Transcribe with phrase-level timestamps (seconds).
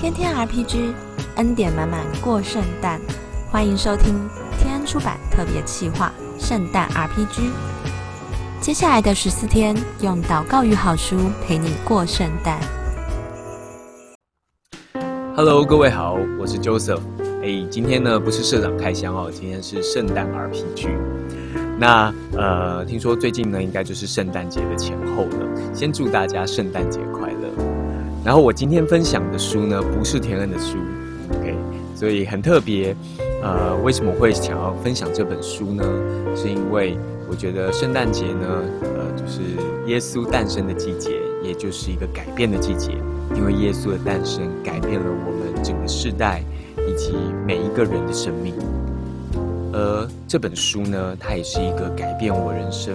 [0.00, 0.94] 天天 RPG，
[1.36, 2.98] 恩典满满过圣诞，
[3.50, 4.14] 欢迎收听
[4.58, 6.10] 天安出版特别企划
[6.42, 7.40] 《圣诞 RPG》。
[8.62, 12.58] 接下来的十四天，用祷告与好书陪你过圣诞。
[15.36, 17.02] Hello，各位好，我是 Joseph。
[17.42, 20.88] 哎，今天呢不是社长开箱哦，今天是圣诞 RPG。
[21.78, 27.29] 那呃，听说最近呢应该就是圣诞节的前后了，先祝大家圣诞节快乐。
[28.24, 30.76] 然后我今天分享的书呢不是田恩的书
[31.30, 31.54] ，OK，
[31.94, 32.94] 所以很特别。
[33.42, 35.82] 呃，为什么会想要分享这本书呢？
[36.36, 39.40] 是因为我觉得圣诞节呢，呃，就是
[39.86, 41.12] 耶稣诞生的季节，
[41.42, 42.92] 也就是一个改变的季节。
[43.34, 46.42] 因为耶稣的诞生改变了我们整个世代
[46.76, 47.14] 以及
[47.46, 48.52] 每一个人的生命，
[49.72, 52.92] 而这本书呢，它也是一个改变我人生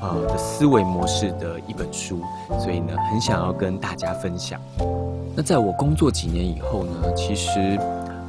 [0.00, 2.20] 呃的思维模式的一本书，
[2.60, 4.60] 所以呢，很想要跟大家分享。
[5.34, 7.78] 那在我工作几年以后呢，其实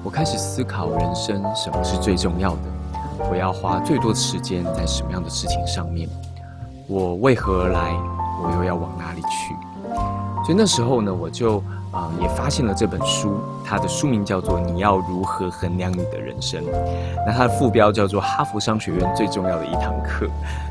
[0.03, 2.61] 我开始思考人生什么是最重要的，
[3.29, 6.07] 我要花最多的时间在什么样的事情上面，
[6.87, 7.93] 我为何而来，
[8.43, 9.55] 我又要往哪里去？
[10.47, 16.61] 所以那时候呢，我就啊、也发现了这本书，它的书名叫做《你要如何衡量你的人生》，
[17.25, 20.25] 那它的副标叫做《哈佛商学院最重要的一堂课》。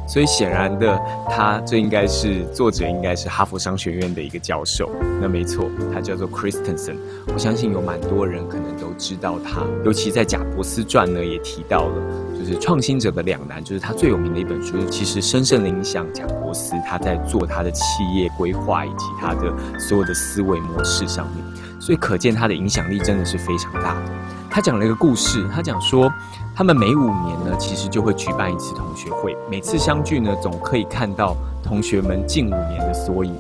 [0.09, 4.89] 所以显然的，他这应该是作者，应该是哈佛商学院的一个教授。
[5.21, 6.97] 那没错，他叫做 Christensen。
[7.35, 11.95] 我相信有蛮多人可能都知道他，尤其在贾伯斯传呢也提到了，
[12.39, 17.83] 就是创新者的两难，就是他最有名的一本书，其实深深的影响贾伯斯他在做他的企
[18.15, 21.45] 业规划以及他的所有的思维模式上面。
[21.81, 24.13] 所以可见他的影响力真的是非常大的。
[24.51, 26.11] 他讲了一个故事，他讲说，
[26.55, 33.35] 他们每五年呢，其实就会举办一次同学会，每次相聚呢，总可以看到同学们近五年的缩影。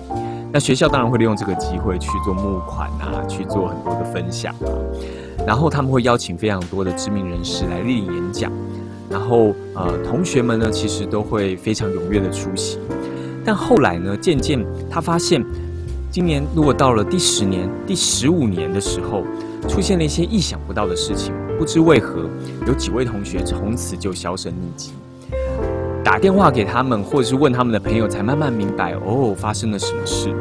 [0.52, 4.68] 那学校当然会利用这个机会去做募款啊，去做很多的分享啊，
[5.46, 8.52] 然后他们会邀请非常多的知名人士来莅临演讲，
[9.08, 12.78] 然后呃，同学们呢，其实都会非常踊跃的出席。
[13.44, 15.44] 但后来呢，渐渐他发现，
[16.10, 19.22] 今年如果到了第十年、第十五年的时候，
[19.68, 22.28] 出现了一些意想不到的事情，不知为何，
[22.66, 24.92] 有几位同学从此就销声匿迹。
[26.02, 30.34] 打电话给他们，或者是问他们的朋友，才慢慢明白哦，发生了什么事。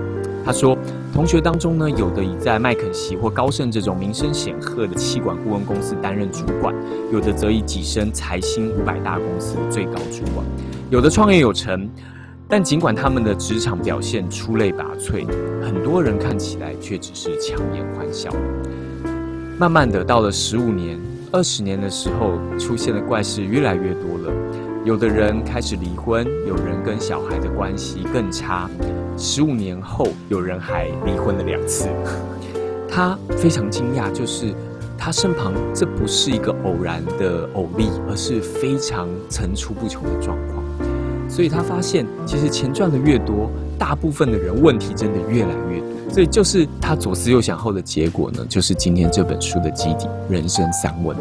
[0.46, 0.78] 他说，
[1.16, 6.76] 同学当中呢，有的已在麦肯锡或高盛这种名声显赫的气管顾问公司担任主管，
[7.10, 10.46] 有的则已跻身财新五百大公司的最高主管，
[10.90, 11.90] 有的创业有成。
[12.50, 15.26] 但尽管他们的职场表现出类拔萃，
[15.64, 18.30] 很多人看起来却只是强颜欢笑。
[19.58, 21.00] 慢慢的，到了十五年、
[21.32, 24.34] 二十年的时候，出现的怪事越来越多了。
[24.84, 28.70] 有的人开始离婚，有人跟小孩的关系更差。
[29.18, 31.88] 十五年后，有人还离婚了两次。
[32.90, 34.54] 他非常惊讶，就是
[34.98, 40.64] 他身旁这不是一个偶然的偶例，而是非常层出不穷的状况。
[41.30, 43.50] 所以他发现，其实钱赚的越多，
[43.80, 45.88] 大部分的人问题真的越来越多。
[46.10, 51.16] 所以就是他左思右想后的结果呢，就是今天这本书的基底——人生三问。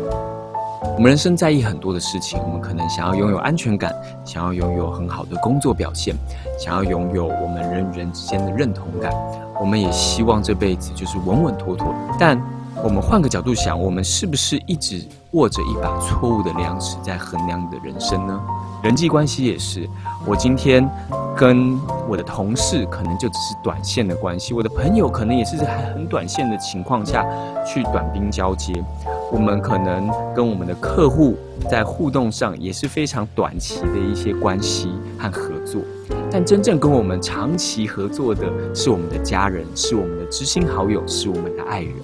[0.96, 3.92] 我们人生在意很多的事情，我们可能想要拥有安全感，
[4.24, 6.14] 想要拥有很好的工作表现，
[6.58, 9.12] 想要拥有我们人与人之间的认同感。
[9.60, 11.92] 我们也希望这辈子就是稳稳妥妥。
[12.18, 12.40] 但
[12.82, 18.40] 我们换个角度想，我们是不是一直握着一把错误的量尺在衡量你的人生呢？
[18.82, 19.88] 人际关系也是，
[20.26, 20.88] 我今天
[21.34, 21.76] 跟
[22.08, 27.24] 我的同事可能就只是短线的关系，我的朋友可能也是在很短线的情况下
[27.66, 28.84] 去短兵交接。
[29.32, 31.36] 我们可能跟我们的客户
[31.70, 35.82] 在互动上也是非常短期的一些关系和合作，
[36.30, 41.94] 但真正跟我们长期合作的是我们的家人，是我们的知心好友，是我们的爱人。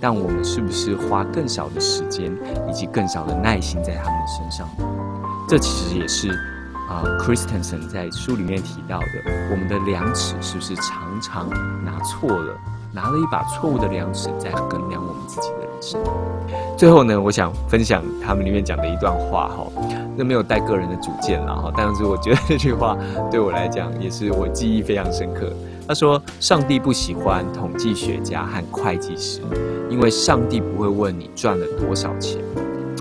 [0.00, 2.32] 但我们是不是花更少的时间
[2.68, 4.84] 以及更少的耐心在他们的身上呢？
[5.48, 6.30] 这其实也是
[6.88, 9.06] 啊、，Christensen 在书里面提到的，
[9.50, 11.50] 我们的量尺是不是常常
[11.84, 12.56] 拿错了，
[12.92, 16.00] 拿了一把错误的量尺在衡量我们自己的人生？
[16.76, 19.66] 最后呢，我想分享他们里面讲的一段话哈，
[20.16, 22.96] 那没有带个人的主见了哈，但是我觉得这句话
[23.30, 25.52] 对我来讲也是我记忆非常深刻。
[25.86, 29.40] 他说：“上帝不喜欢统计学家和会计师，
[29.88, 32.38] 因为上帝不会问你赚了多少钱，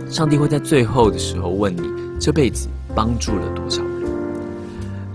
[0.09, 1.83] 上帝会在最后的时候问你
[2.17, 3.96] 这辈子帮助了多少人。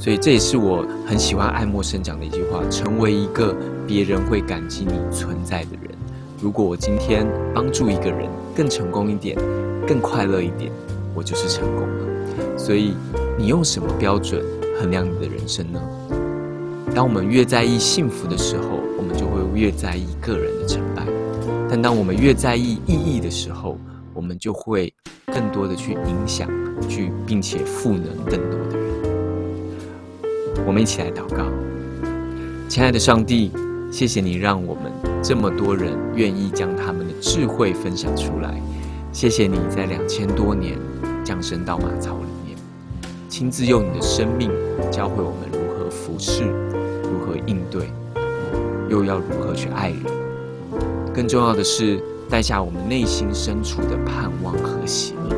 [0.03, 3.55] 所以这也是我很喜欢爱默生讲的一句话：成为一个
[3.87, 5.93] 别人会感激你存在的人。
[6.41, 9.39] 如果我今天帮助一个人更成功一点，
[9.87, 10.73] 更快乐一点，
[11.15, 12.59] 我就是成功了。
[12.59, 12.97] 所以
[13.39, 14.43] 你用什么标准
[14.81, 15.81] 衡量你的人生呢？”
[16.93, 21.07] 当我们越在意幸福的时候，我们就会越在意个人的成败。
[21.71, 23.79] 但当我们越在意意义的时候，
[24.13, 24.93] 我们就会
[25.27, 26.51] 更多的去影响，
[26.89, 29.22] 去并且赋能更多的人。
[30.67, 31.45] 我们一起来祷告，
[32.69, 33.51] 亲爱的上帝，
[33.91, 38.61] 谢谢你让我们这么多人愿意将他们的智慧分享出来。
[39.13, 40.79] 谢谢你在两千多年
[41.25, 42.57] 降生到马槽里面，
[43.29, 44.51] 亲自用你的生命
[44.91, 46.45] 教会我们如何服侍，
[47.03, 47.91] 如何应对，
[48.89, 49.99] 又要如何去爱人。
[51.13, 55.37] 更重要的是，带下我们内心深处的盼望和喜乐，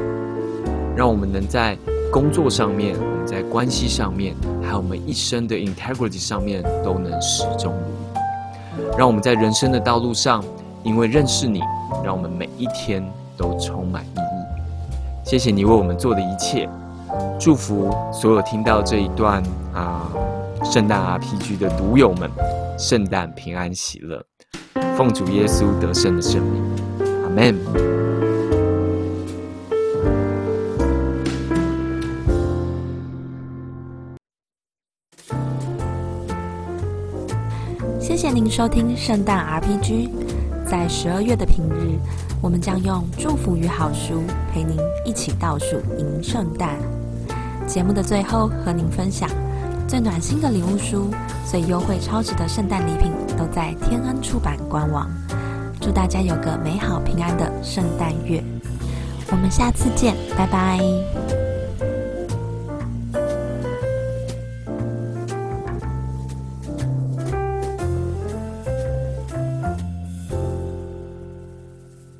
[0.96, 1.76] 让我们能在
[2.12, 8.96] 工作上面、我们在关系上面，还有我们一生的 integrity 上面，都能始终如一。
[8.98, 10.42] 让我们在人生的道路上，
[10.82, 11.60] 因为认识你，
[12.02, 13.04] 让我们每一天
[13.36, 15.24] 都充满意义。
[15.24, 16.68] 谢谢你为我们做的一切，
[17.38, 20.10] 祝福所有听到这一段啊
[20.64, 22.30] 圣诞 RPG 的读友们，
[22.78, 24.24] 圣诞平安喜乐。
[24.96, 26.62] 奉主耶稣得胜的圣名，
[27.24, 28.13] 阿门。
[38.04, 40.10] 谢谢您收听圣诞 RPG。
[40.66, 41.98] 在十二月的平日，
[42.42, 44.22] 我们将用祝福与好书
[44.52, 46.76] 陪您一起倒数迎圣诞。
[47.66, 49.26] 节目的最后，和您分享
[49.88, 51.08] 最暖心的礼物书、
[51.50, 55.08] 最优惠超值的圣诞礼品，都在天恩出版官网。
[55.80, 58.44] 祝大家有个美好平安的圣诞月！
[59.30, 61.43] 我们下次见，拜拜。